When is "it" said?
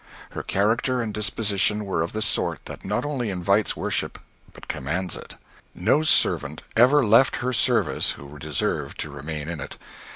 5.15-5.37, 9.59-9.77